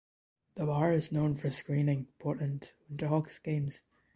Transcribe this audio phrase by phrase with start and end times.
[0.55, 3.83] The bar is known for screening Portland Winterhawks games.